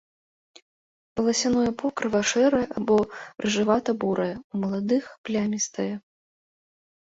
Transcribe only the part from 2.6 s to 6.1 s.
або рыжавата-бурае, у маладых плямістае.